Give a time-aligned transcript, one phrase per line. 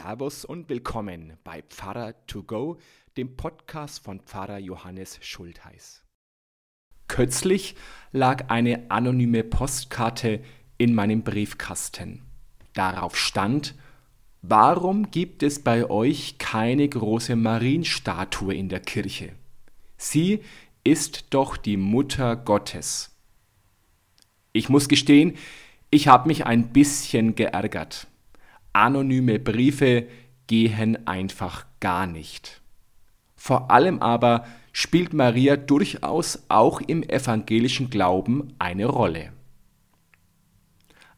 [0.00, 2.78] Servus und willkommen bei Pfarrer to go,
[3.16, 6.04] dem Podcast von Pfarrer Johannes Schultheiß.
[7.08, 7.74] Kürzlich
[8.12, 10.40] lag eine anonyme Postkarte
[10.76, 12.22] in meinem Briefkasten.
[12.74, 13.74] Darauf stand,
[14.40, 19.32] warum gibt es bei euch keine große Marienstatue in der Kirche?
[19.96, 20.44] Sie
[20.84, 23.10] ist doch die Mutter Gottes.
[24.52, 25.36] Ich muss gestehen,
[25.90, 28.06] ich habe mich ein bisschen geärgert.
[28.78, 30.06] Anonyme Briefe
[30.46, 32.60] gehen einfach gar nicht.
[33.34, 39.32] Vor allem aber spielt Maria durchaus auch im evangelischen Glauben eine Rolle.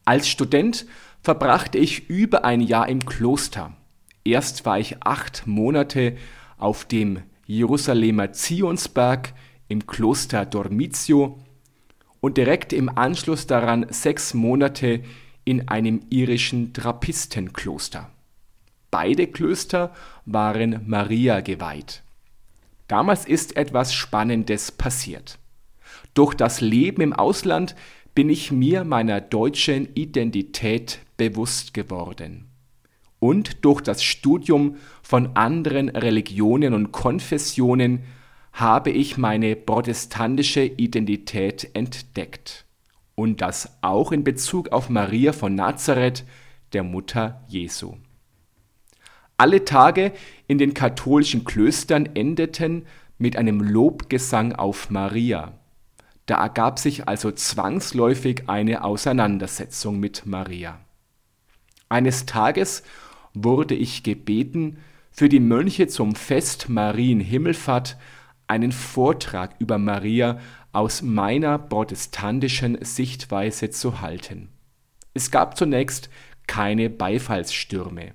[0.06, 0.87] Als Student
[1.20, 3.77] verbrachte ich über ein Jahr im Kloster.
[4.24, 6.16] Erst war ich acht Monate
[6.56, 9.34] auf dem Jerusalemer Zionsberg
[9.68, 11.38] im Kloster Dormitio
[12.20, 15.02] und direkt im Anschluss daran sechs Monate
[15.51, 18.09] in einem irischen Trappistenkloster.
[18.93, 19.93] Beide Klöster
[20.24, 22.04] waren Maria geweiht.
[22.87, 25.40] Damals ist etwas Spannendes passiert.
[26.15, 27.74] Durch das Leben im Ausland
[28.15, 32.46] bin ich mir meiner deutschen Identität bewusst geworden.
[33.18, 38.04] Und durch das Studium von anderen Religionen und Konfessionen
[38.52, 42.66] habe ich meine protestantische Identität entdeckt
[43.21, 46.24] und das auch in Bezug auf Maria von Nazareth,
[46.73, 47.96] der Mutter Jesu.
[49.37, 50.12] Alle Tage
[50.46, 52.87] in den katholischen Klöstern endeten
[53.18, 55.52] mit einem Lobgesang auf Maria.
[56.24, 60.79] Da ergab sich also zwangsläufig eine Auseinandersetzung mit Maria.
[61.90, 62.84] Eines Tages
[63.34, 64.78] wurde ich gebeten,
[65.10, 67.99] für die Mönche zum Fest Marienhimmelfahrt
[68.47, 70.38] einen Vortrag über Maria
[70.72, 74.49] aus meiner protestantischen Sichtweise zu halten.
[75.15, 76.10] Es gab zunächst
[76.47, 78.12] keine Beifallsstürme.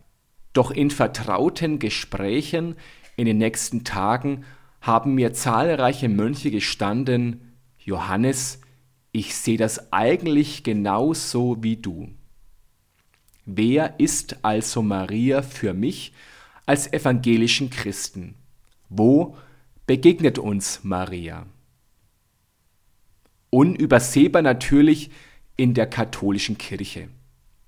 [0.54, 2.76] Doch in vertrauten Gesprächen
[3.18, 4.46] in den nächsten Tagen
[4.82, 8.62] haben mir zahlreiche Mönche gestanden, Johannes,
[9.12, 12.10] ich sehe das eigentlich genauso wie du.
[13.46, 16.14] Wer ist also Maria für mich
[16.66, 18.36] als evangelischen Christen?
[18.90, 19.38] Wo
[19.86, 21.46] begegnet uns Maria?
[23.56, 25.12] Unübersehbar natürlich
[25.56, 27.08] in der katholischen Kirche.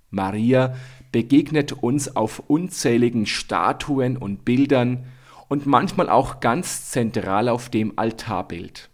[0.10, 0.76] Maria
[1.14, 5.06] begegnet uns auf unzähligen Statuen und Bildern
[5.48, 8.90] und manchmal auch ganz zentral auf dem Altarbild.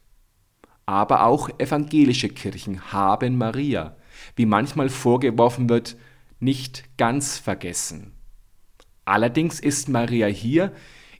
[0.85, 3.95] Aber auch evangelische Kirchen haben Maria,
[4.35, 5.97] wie manchmal vorgeworfen wird,
[6.39, 8.11] nicht ganz vergessen.
[9.03, 10.71] Allerdings ist Maria hier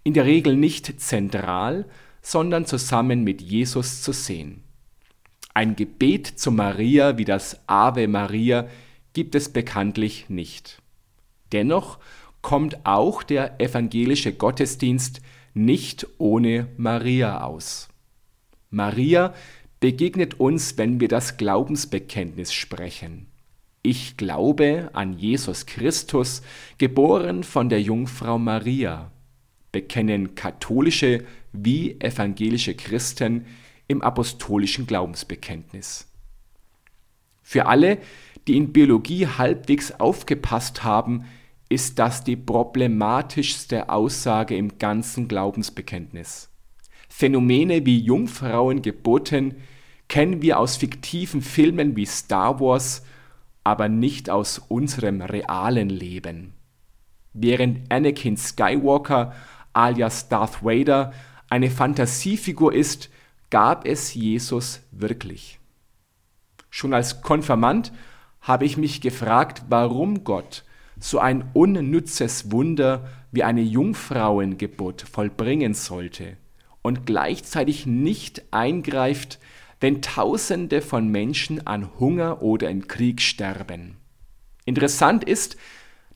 [0.03, 1.87] in der Regel nicht zentral,
[2.21, 4.62] sondern zusammen mit Jesus zu sehen.
[5.53, 8.67] Ein Gebet zu Maria wie das Ave Maria
[9.13, 10.81] gibt es bekanntlich nicht.
[11.51, 11.99] Dennoch
[12.41, 15.21] kommt auch der evangelische Gottesdienst
[15.53, 17.89] nicht ohne Maria aus.
[18.71, 19.33] Maria
[19.79, 23.27] begegnet uns, wenn wir das Glaubensbekenntnis sprechen.
[23.83, 26.41] Ich glaube an Jesus Christus,
[26.77, 29.11] geboren von der Jungfrau Maria,
[29.71, 33.45] bekennen katholische wie evangelische Christen
[33.87, 36.07] im apostolischen Glaubensbekenntnis.
[37.41, 37.99] Für alle,
[38.47, 41.25] die in Biologie halbwegs aufgepasst haben,
[41.69, 46.49] ist das die problematischste Aussage im ganzen Glaubensbekenntnis.
[47.09, 49.55] Phänomene wie Jungfrauengeburten
[50.07, 53.03] kennen wir aus fiktiven Filmen wie Star Wars,
[53.63, 56.53] aber nicht aus unserem realen Leben.
[57.33, 59.33] Während Anakin Skywalker
[59.73, 61.13] alias Darth Vader
[61.49, 63.09] eine Fantasiefigur ist,
[63.53, 65.59] gab es Jesus wirklich.
[66.71, 67.93] Schon als Konfirmand
[68.41, 70.63] habe ich mich gefragt, warum Gott
[70.99, 76.35] so ein unnützes Wunder wie eine Jungfrauengeburt vollbringen sollte
[76.81, 79.37] und gleichzeitig nicht eingreift,
[79.79, 83.97] wenn Tausende von Menschen an Hunger oder in Krieg sterben.
[84.65, 85.57] Interessant ist,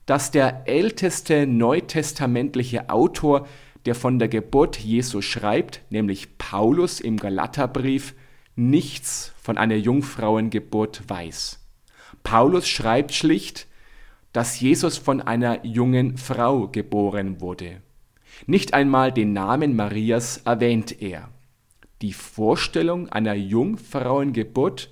[0.07, 3.47] dass der älteste neutestamentliche Autor
[3.87, 8.13] der von der Geburt Jesu schreibt, nämlich Paulus im Galaterbrief,
[8.57, 11.65] nichts von einer Jungfrauengeburt weiß.
[12.21, 13.67] Paulus schreibt schlicht,
[14.33, 17.81] dass Jesus von einer jungen Frau geboren wurde.
[18.45, 21.29] Nicht einmal den Namen Marias erwähnt er.
[22.01, 24.91] Die Vorstellung einer Jungfrauengeburt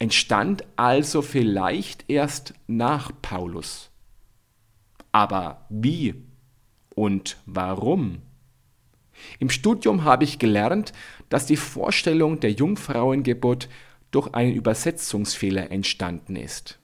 [0.00, 3.90] entstand also vielleicht erst nach Paulus.
[5.12, 6.26] Aber wie
[6.96, 8.22] und warum?
[9.38, 10.92] Im Studium habe ich gelernt,
[11.28, 13.68] dass die Vorstellung der Jungfrauengeburt
[14.10, 16.78] durch einen Übersetzungsfehler entstanden ist.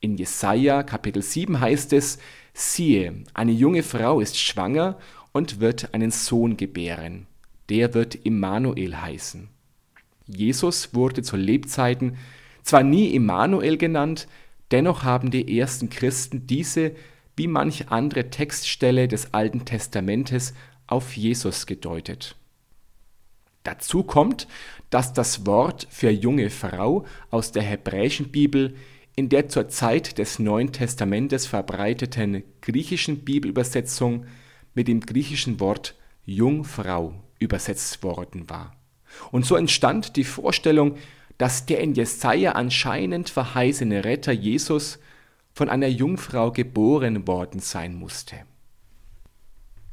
[0.00, 2.18] In Jesaja Kapitel 7 heißt es:
[2.52, 4.98] siehe, eine junge Frau ist schwanger
[5.32, 7.26] und wird einen Sohn gebären.
[7.68, 9.48] Der wird Immanuel heißen.
[10.26, 12.16] Jesus wurde zu Lebzeiten
[12.62, 14.26] zwar nie Immanuel genannt,
[14.70, 16.92] dennoch haben die ersten Christen diese
[17.36, 20.54] wie manch andere Textstelle des Alten Testamentes
[20.86, 22.36] auf Jesus gedeutet.
[23.62, 24.46] Dazu kommt,
[24.90, 28.76] dass das Wort für junge Frau aus der hebräischen Bibel
[29.16, 34.26] in der zur Zeit des Neuen Testamentes verbreiteten griechischen Bibelübersetzung
[34.74, 35.94] mit dem griechischen Wort
[36.24, 38.76] Jungfrau übersetzt worden war.
[39.30, 40.96] Und so entstand die Vorstellung,
[41.38, 44.98] dass der in Jesaja anscheinend verheißene Retter Jesus
[45.54, 48.36] von einer Jungfrau geboren worden sein musste.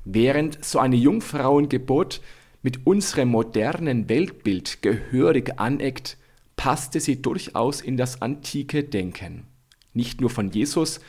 [0.04, 2.22] Während so eine Jungfrauengeburt
[2.64, 6.18] mit unserem modernen Weltbild gehörig aneckt,
[6.56, 9.46] passte sie durchaus in das antike Denken.
[9.94, 11.00] Nicht nur von Jesus,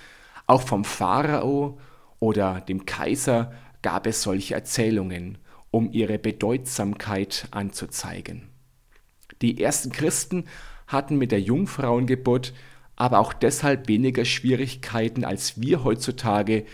[0.46, 1.78] auch vom Pharao
[2.20, 5.38] oder dem Kaiser gab es solche Erzählungen,
[5.70, 8.48] um ihre Bedeutsamkeit anzuzeigen.
[9.40, 10.44] Die ersten Christen
[10.86, 12.52] hatten mit der Jungfrauengeburt
[13.02, 16.64] aber auch deshalb weniger Schwierigkeiten als wir heutzutage,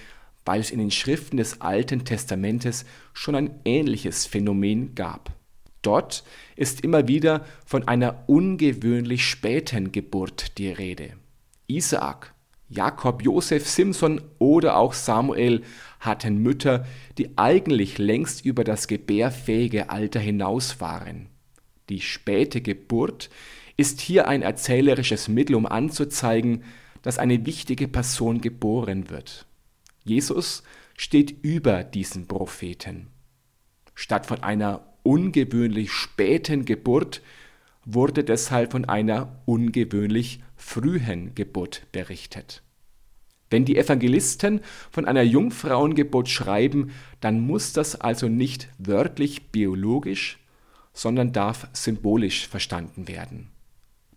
[0.44, 2.84] weil es in den Schriften des Alten Testamentes
[3.14, 5.32] schon ein ähnliches Phänomen gab.
[5.80, 11.14] Dort ist immer wieder von einer ungewöhnlich späten Geburt die Rede.
[11.66, 12.34] Isaak,
[12.68, 15.62] Jakob, Josef, Simson oder auch Samuel
[15.98, 16.84] hatten Mütter,
[17.16, 21.28] die eigentlich längst über das gebärfähige Alter hinaus waren.
[21.88, 23.30] Die späte Geburt
[23.78, 26.64] ist hier ein erzählerisches Mittel, um anzuzeigen,
[27.00, 29.46] dass eine wichtige Person geboren wird.
[30.04, 30.64] Jesus
[30.96, 33.06] steht über diesen Propheten.
[33.94, 37.22] Statt von einer ungewöhnlich späten Geburt
[37.84, 42.62] wurde deshalb von einer ungewöhnlich frühen Geburt berichtet.
[43.48, 44.60] Wenn die Evangelisten
[44.90, 46.90] von einer Jungfrauengeburt schreiben,
[47.20, 50.38] dann muss das also nicht wörtlich biologisch,
[50.92, 53.50] sondern darf symbolisch verstanden werden.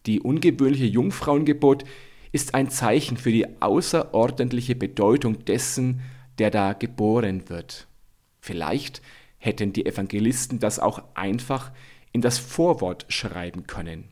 [0.06, 1.83] Die ungewöhnliche Jungfrauengeburt
[2.31, 6.01] ist ein Zeichen für die außerordentliche Bedeutung dessen,
[6.38, 7.88] der da geboren wird.
[8.39, 9.01] Vielleicht
[9.38, 11.71] hätten die Evangelisten das auch einfach
[12.12, 14.06] in das Vorwort schreiben können.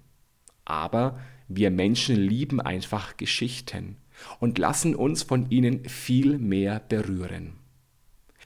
[0.66, 3.98] Aber wir Menschen lieben einfach Geschichten
[4.40, 7.54] und lassen uns von ihnen viel mehr berühren.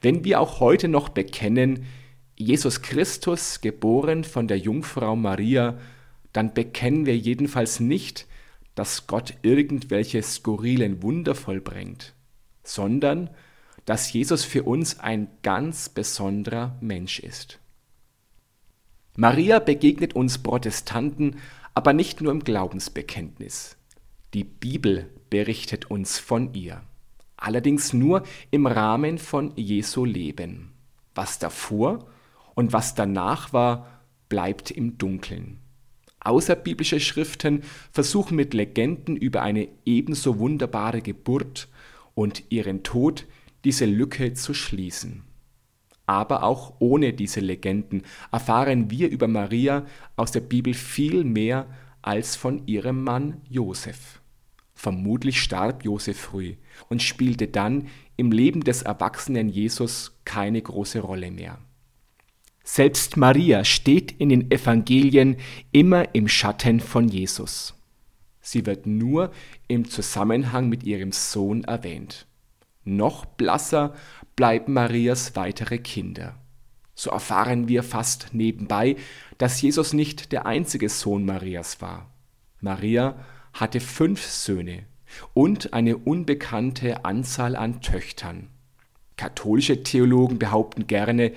[0.01, 1.85] Wenn wir auch heute noch bekennen,
[2.35, 5.77] Jesus Christus, geboren von der Jungfrau Maria,
[6.33, 8.27] dann bekennen wir jedenfalls nicht,
[8.75, 12.13] dass Gott irgendwelche skurrilen Wunder vollbringt,
[12.63, 13.29] sondern
[13.85, 17.59] dass Jesus für uns ein ganz besonderer Mensch ist.
[19.15, 21.37] Maria begegnet uns Protestanten
[21.75, 23.77] aber nicht nur im Glaubensbekenntnis.
[24.33, 26.83] Die Bibel berichtet uns von ihr,
[27.37, 30.73] allerdings nur im Rahmen von Jesu Leben.
[31.15, 32.07] Was davor
[32.55, 35.59] und was danach war, bleibt im Dunkeln.
[36.23, 41.67] Außerbiblische Schriften versuchen mit Legenden über eine ebenso wunderbare Geburt
[42.15, 43.25] und ihren Tod
[43.63, 45.23] diese Lücke zu schließen.
[46.05, 49.85] Aber auch ohne diese Legenden erfahren wir über Maria
[50.15, 51.67] aus der Bibel viel mehr
[52.01, 54.21] als von ihrem Mann Josef.
[54.75, 56.55] Vermutlich starb Josef früh
[56.89, 57.87] und spielte dann
[58.17, 61.59] im Leben des erwachsenen Jesus keine große Rolle mehr.
[62.63, 65.37] Selbst Maria steht in den Evangelien
[65.71, 67.73] immer im Schatten von Jesus.
[68.39, 69.31] Sie wird nur
[69.67, 72.25] im Zusammenhang mit ihrem Sohn erwähnt.
[72.85, 73.93] Noch blasser
[74.35, 76.39] bleiben Marias weitere Kinder.
[76.95, 78.95] So erfahren wir fast nebenbei,
[79.37, 82.11] dass Jesus nicht der einzige Sohn Marias war.
[82.61, 83.15] Maria
[83.53, 84.83] hatte fünf Söhne
[85.33, 88.49] und eine unbekannte Anzahl an Töchtern.
[89.17, 91.33] Katholische Theologen behaupten gerne,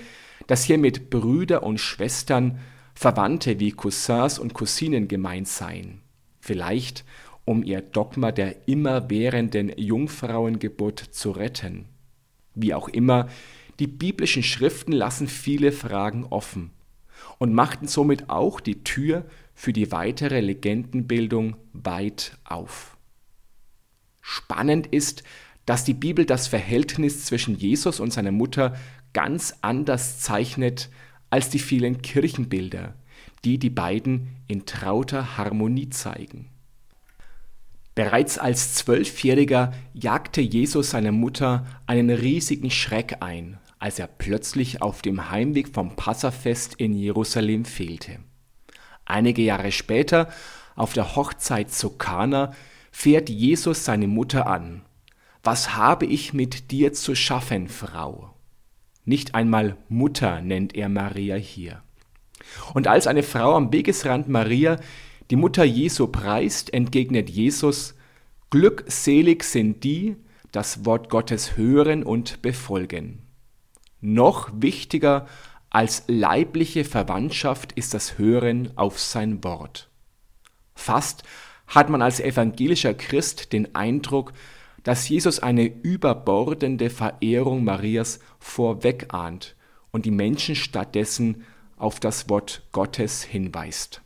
[0.46, 2.58] dass hier mit Brüder und Schwestern
[2.94, 6.00] Verwandte wie Cousins und Cousinen gemeint seien,
[6.40, 7.04] vielleicht
[7.44, 11.86] um ihr Dogma der immerwährenden Jungfrauengeburt zu retten.
[12.54, 13.28] Wie auch immer,
[13.78, 16.70] die biblischen Schriften lassen viele Fragen offen
[17.38, 22.96] und machten somit auch die Tür für die weitere Legendenbildung weit auf.
[24.20, 25.22] Spannend ist,
[25.66, 28.76] dass die Bibel das Verhältnis zwischen Jesus und seiner Mutter
[29.16, 30.90] ganz anders zeichnet
[31.30, 32.92] als die vielen Kirchenbilder,
[33.44, 36.50] die die beiden in trauter Harmonie zeigen.
[37.94, 45.00] Bereits als Zwölfjähriger jagte Jesus seiner Mutter einen riesigen Schreck ein, als er plötzlich auf
[45.00, 48.18] dem Heimweg vom Passafest in Jerusalem fehlte.
[49.06, 50.28] Einige Jahre später,
[50.74, 52.52] auf der Hochzeit zu Kana,
[52.90, 54.82] fährt Jesus seine Mutter an
[55.46, 58.34] was habe ich mit dir zu schaffen, Frau?
[59.06, 61.82] Nicht einmal Mutter nennt er Maria hier.
[62.74, 64.78] Und als eine Frau am Wegesrand Maria
[65.30, 67.94] die Mutter Jesu preist, entgegnet Jesus,
[68.50, 70.16] Glückselig sind die,
[70.52, 73.22] das Wort Gottes hören und befolgen.
[74.00, 75.26] Noch wichtiger
[75.70, 79.88] als leibliche Verwandtschaft ist das Hören auf sein Wort.
[80.74, 81.24] Fast
[81.66, 84.32] hat man als evangelischer Christ den Eindruck,
[84.86, 89.56] dass Jesus eine überbordende Verehrung Marias vorwegahnt
[89.90, 91.42] und die Menschen stattdessen
[91.76, 94.00] auf das Wort Gottes hinweist.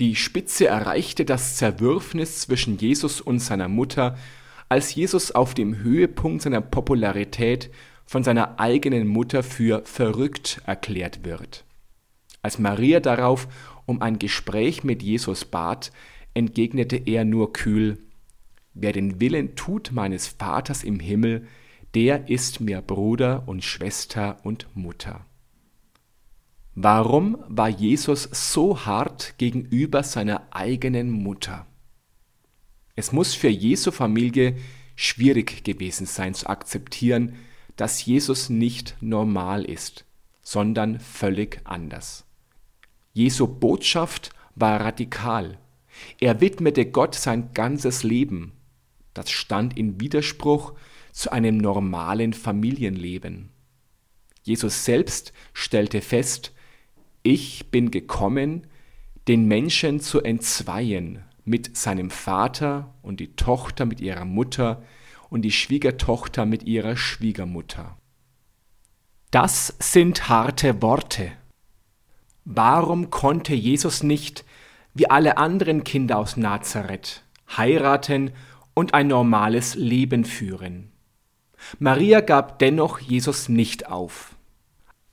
[0.00, 4.16] Die Spitze erreichte das Zerwürfnis zwischen Jesus und seiner Mutter,
[4.70, 7.70] als Jesus auf dem Höhepunkt seiner Popularität
[8.06, 11.66] von seiner eigenen Mutter für verrückt erklärt wird.
[12.40, 13.48] Als Maria darauf
[13.84, 15.92] um ein Gespräch mit Jesus bat,
[16.32, 17.98] entgegnete er nur kühl,
[18.74, 21.46] Wer den Willen tut meines Vaters im Himmel,
[21.94, 25.24] der ist mir Bruder und Schwester und Mutter.
[26.74, 31.66] Warum war Jesus so hart gegenüber seiner eigenen Mutter?
[32.96, 34.56] Es muss für Jesu Familie
[34.96, 37.36] schwierig gewesen sein zu akzeptieren,
[37.76, 40.04] dass Jesus nicht normal ist,
[40.42, 42.24] sondern völlig anders.
[43.12, 45.58] Jesu Botschaft war radikal.
[46.18, 48.53] Er widmete Gott sein ganzes Leben.
[49.14, 50.74] Das stand in Widerspruch
[51.12, 53.50] zu einem normalen Familienleben.
[54.42, 56.52] Jesus selbst stellte fest,
[57.22, 58.66] ich bin gekommen,
[59.28, 64.82] den Menschen zu entzweien mit seinem Vater und die Tochter mit ihrer Mutter
[65.30, 67.96] und die Schwiegertochter mit ihrer Schwiegermutter.
[69.30, 71.32] Das sind harte Worte.
[72.44, 74.44] Warum konnte Jesus nicht,
[74.92, 77.22] wie alle anderen Kinder aus Nazareth,
[77.56, 78.32] heiraten
[78.74, 80.92] und ein normales Leben führen?
[81.78, 84.36] Maria gab dennoch Jesus nicht auf.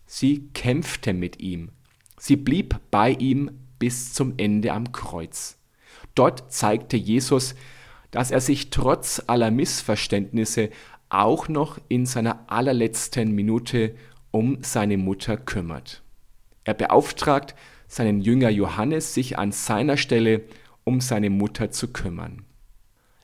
[0.06, 1.70] Sie kämpfte mit ihm.
[2.18, 5.58] Sie blieb bei ihm bis zum Ende am Kreuz.
[6.16, 7.56] Dort zeigte Jesus,
[8.12, 10.70] dass er sich trotz aller Missverständnisse
[11.10, 13.96] auch noch in seiner allerletzten Minute
[14.32, 16.04] um seine Mutter kümmert.
[16.64, 17.56] Er beauftragt
[17.88, 20.44] seinen Jünger Johannes, sich an seiner Stelle
[20.84, 22.46] um seine Mutter zu kümmern.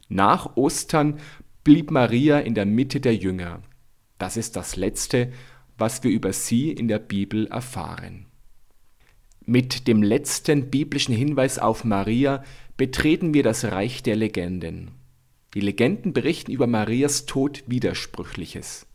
[0.09, 1.19] Nach Ostern
[1.63, 3.61] blieb Maria in der Mitte der Jünger.
[4.17, 5.31] Das ist das Letzte,
[5.77, 8.25] was wir über sie in der Bibel erfahren.
[9.45, 12.43] Mit dem letzten biblischen Hinweis auf Maria
[12.75, 14.91] betreten wir das Reich der Legenden.
[15.53, 18.87] Die Legenden berichten über Marias Tod Widersprüchliches.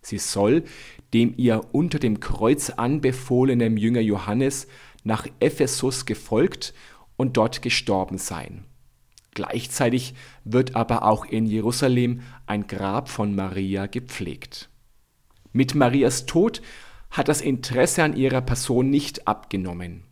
[0.00, 0.64] Sie soll
[1.12, 4.66] dem ihr unter dem Kreuz anbefohlenen Jünger Johannes
[5.04, 6.74] nach Ephesus gefolgt
[7.16, 8.64] und dort gestorben sein.
[9.38, 14.68] Gleichzeitig wird aber auch in Jerusalem ein Grab von Maria gepflegt.
[15.52, 16.60] Mit Marias Tod
[17.12, 20.02] hat das Interesse an ihrer Person nicht abgenommen.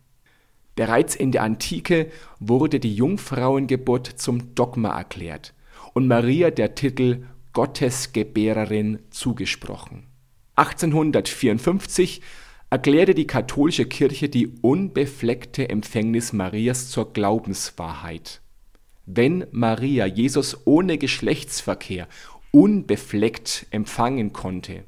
[0.77, 5.53] Bereits in der Antike wurde die Jungfrauengeburt zum Dogma erklärt
[5.93, 10.07] und Maria der Titel Gottesgebärerin zugesprochen.
[10.55, 12.21] 1854
[12.69, 18.39] erklärte die katholische Kirche die unbefleckte Empfängnis Marias zur Glaubenswahrheit.
[19.09, 22.09] Wenn Maria Jesus ohne Geschlechtsverkehr
[22.51, 24.83] unbefleckt empfangen konnte,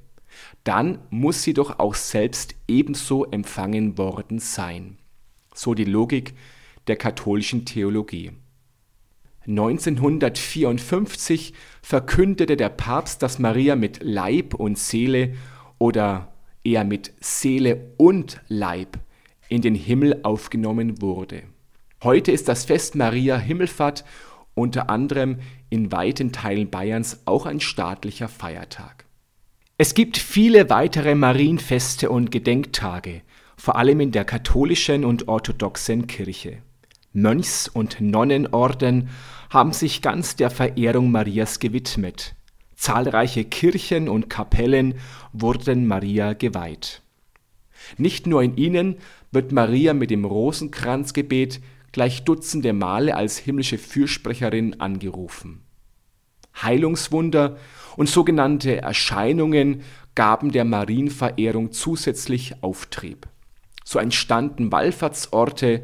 [0.65, 4.97] dann muss sie doch auch selbst ebenso empfangen worden sein.
[5.55, 6.33] So die Logik
[6.87, 8.31] der katholischen Theologie.
[9.47, 15.35] 1954 verkündete der Papst, dass Maria mit Leib und Seele
[15.77, 16.33] oder
[16.65, 18.99] eher mit Seele und Leib
[19.47, 21.43] in den Himmel aufgenommen wurde.
[22.01, 24.05] Heute ist das Fest Maria Himmelfahrt
[24.53, 25.39] unter anderem
[25.69, 29.05] in weiten Teilen Bayerns auch ein staatlicher Feiertag.
[29.77, 33.21] Es gibt viele weitere Marienfeste und Gedenktage,
[33.57, 36.59] vor allem in der katholischen und orthodoxen Kirche.
[37.13, 39.09] Mönchs- und Nonnenorden
[39.49, 42.33] haben sich ganz der Verehrung Marias gewidmet.
[42.75, 44.95] Zahlreiche Kirchen und Kapellen
[45.33, 47.01] wurden Maria geweiht.
[47.97, 48.95] Nicht nur in ihnen
[49.33, 51.59] wird Maria mit dem Rosenkranzgebet
[51.91, 55.63] gleich dutzende Male als himmlische Fürsprecherin angerufen.
[56.61, 57.57] Heilungswunder
[57.95, 59.83] und sogenannte Erscheinungen
[60.15, 63.27] gaben der Marienverehrung zusätzlich Auftrieb.
[63.83, 65.83] So entstanden Wallfahrtsorte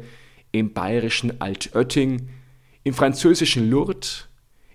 [0.52, 2.28] im bayerischen Altötting,
[2.84, 4.28] im französischen Lourdes,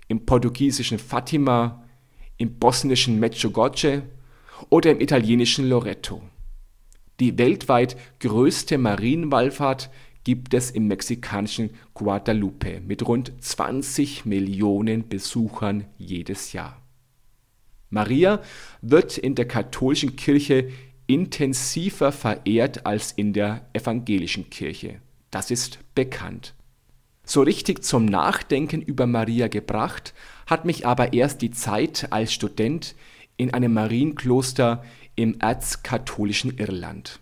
[0.07, 1.83] im portugiesischen Fatima,
[2.38, 4.03] im bosnischen Medjugorje
[4.69, 6.21] oder im italienischen Loreto.
[7.19, 9.91] Die weltweit größte Marienwallfahrt
[10.23, 16.81] gibt es im mexikanischen Guadalupe mit rund 20 Millionen Besuchern jedes Jahr.
[17.89, 18.41] Maria
[18.81, 20.69] wird in der katholischen Kirche
[21.07, 25.01] intensiver verehrt als in der evangelischen Kirche.
[25.29, 26.53] Das ist bekannt.
[27.23, 30.13] So richtig zum Nachdenken über Maria gebracht
[30.47, 32.95] hat mich aber erst die Zeit als Student
[33.37, 34.83] in einem Marienkloster
[35.15, 37.20] im erzkatholischen Irland.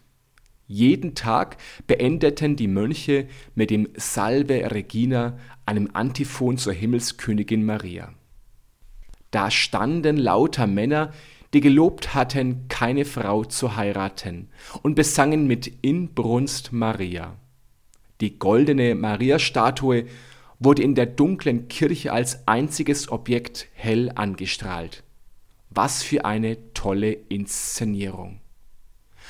[0.72, 1.58] Jeden Tag
[1.88, 8.14] beendeten die Mönche mit dem Salve Regina, einem Antiphon zur Himmelskönigin Maria.
[9.32, 11.12] Da standen lauter Männer,
[11.56, 14.50] die gelobt hatten, keine Frau zu heiraten,
[14.84, 17.36] und besangen mit Inbrunst Maria.
[18.22, 20.06] Die goldene Maria-Statue
[20.60, 25.04] wurde in der dunklen Kirche als einziges Objekt hell angestrahlt.
[25.72, 28.40] Was für eine tolle Inszenierung.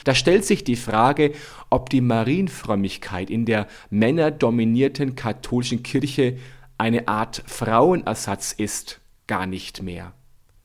[0.04, 1.34] Da stellt sich die Frage,
[1.70, 6.38] ob die Marienfrömmigkeit in der männerdominierten katholischen Kirche
[6.78, 10.14] eine Art Frauenersatz ist, gar nicht mehr.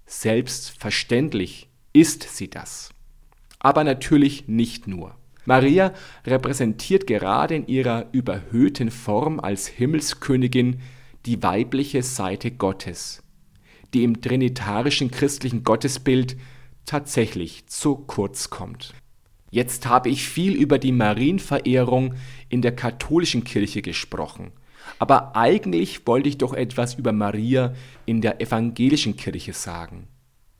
[0.06, 2.90] Selbstverständlich ist sie das.
[3.58, 5.16] Aber natürlich nicht nur.
[5.46, 5.92] Maria
[6.26, 10.80] repräsentiert gerade in ihrer überhöhten Form als Himmelskönigin
[11.26, 13.22] die weibliche Seite Gottes,
[13.92, 16.36] die im trinitarischen christlichen Gottesbild
[16.86, 18.94] tatsächlich zu kurz kommt.
[19.54, 22.14] Jetzt habe ich viel über die Marienverehrung
[22.48, 24.50] in der katholischen Kirche gesprochen,
[24.98, 27.72] aber eigentlich wollte ich doch etwas über Maria
[28.04, 30.08] in der evangelischen Kirche sagen.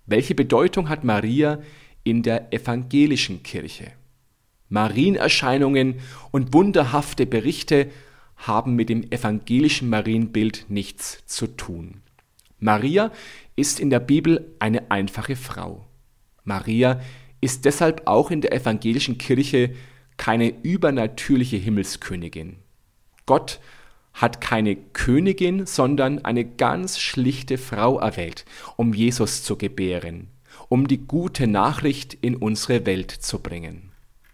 [0.07, 1.59] Welche Bedeutung hat Maria
[2.05, 3.91] in der evangelischen Kirche?
[4.69, 5.97] Marienerscheinungen
[6.31, 7.91] und wunderhafte Berichte
[8.37, 12.03] haben mit dem evangelischen Marienbild nichts zu tun.
[12.61, 13.11] Maria
[13.57, 15.85] ist in der Bibel eine einfache Frau.
[16.45, 19.75] Maria ist deshalb auch in der evangelischen Kirche
[20.17, 22.57] keine übernatürliche Himmelskönigin.
[23.27, 23.61] Gott
[24.13, 28.45] hat keine Königin, sondern eine ganz schlichte Frau erwählt,
[28.77, 30.29] um Jesus zu gebären,
[30.69, 33.91] um die gute Nachricht in unsere Welt zu bringen.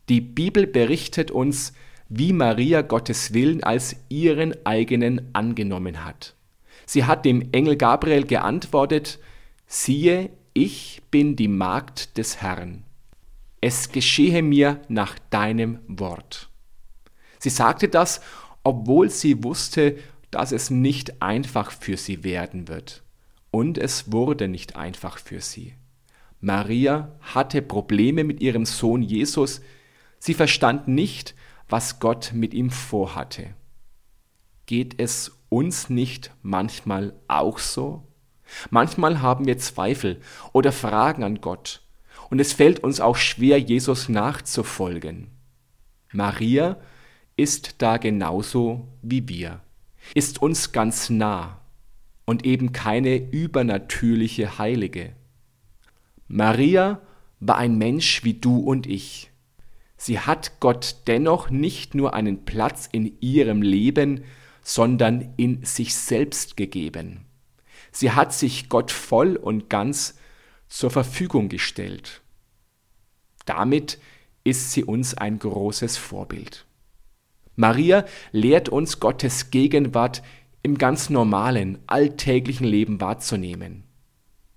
[0.08, 1.72] Die Bibel berichtet uns,
[2.08, 6.34] wie Maria Gottes Willen als ihren eigenen angenommen hat.
[6.84, 9.20] Sie hat dem Engel Gabriel geantwortet,
[9.66, 12.82] siehe, ich bin die Magd des Herrn.
[13.60, 16.48] Es geschehe mir nach deinem Wort.
[17.38, 18.20] Sie sagte das,
[18.64, 19.98] obwohl sie wusste,
[20.30, 23.02] dass es nicht einfach für sie werden wird.
[23.50, 25.74] Und es wurde nicht einfach für sie.
[26.40, 29.60] Maria hatte Probleme mit ihrem Sohn Jesus,
[30.22, 31.34] Sie verstand nicht,
[31.68, 33.54] was Gott mit ihm vorhatte.
[34.66, 38.06] Geht es uns nicht manchmal auch so?
[38.68, 40.20] Manchmal haben wir Zweifel
[40.52, 41.82] oder Fragen an Gott
[42.30, 45.28] und es fällt uns auch schwer, Jesus nachzufolgen.
[46.12, 46.78] Maria
[47.36, 49.60] ist da genauso wie wir,
[50.14, 51.60] ist uns ganz nah
[52.24, 55.12] und eben keine übernatürliche Heilige.
[56.28, 57.00] Maria
[57.40, 59.30] war ein Mensch wie du und ich.
[59.96, 64.24] Sie hat Gott dennoch nicht nur einen Platz in ihrem Leben,
[64.62, 67.26] sondern in sich selbst gegeben.
[67.92, 70.19] Sie hat sich Gott voll und ganz
[70.70, 72.22] zur Verfügung gestellt.
[73.44, 73.98] Damit
[74.44, 76.64] ist sie uns ein großes Vorbild.
[77.56, 80.22] Maria lehrt uns Gottes Gegenwart
[80.62, 83.84] im ganz normalen, alltäglichen Leben wahrzunehmen.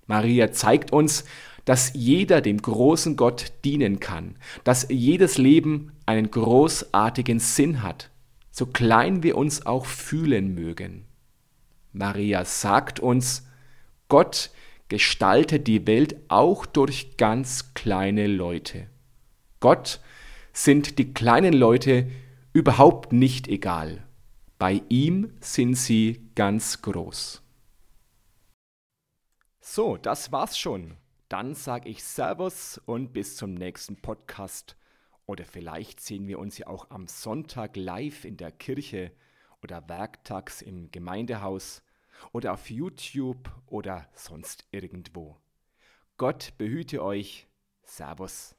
[0.06, 1.24] Maria zeigt uns,
[1.64, 8.10] dass jeder dem großen Gott dienen kann, dass jedes Leben einen großartigen Sinn hat,
[8.50, 11.06] so klein wir uns auch fühlen mögen.
[11.92, 13.46] Maria sagt uns,
[14.08, 14.50] Gott
[14.88, 18.88] gestaltet die Welt auch durch ganz kleine Leute.
[19.60, 20.00] Gott
[20.52, 22.10] sind die kleinen Leute
[22.52, 24.06] überhaupt nicht egal.
[24.58, 27.42] Bei ihm sind sie ganz groß.
[29.60, 30.96] So, das war's schon.
[31.28, 34.76] Dann sage ich Servus und bis zum nächsten Podcast.
[35.26, 39.10] Oder vielleicht sehen wir uns ja auch am Sonntag live in der Kirche
[39.62, 41.82] oder werktags im Gemeindehaus
[42.32, 45.36] oder auf YouTube oder sonst irgendwo.
[46.16, 47.48] Gott behüte euch.
[47.82, 48.56] Servus.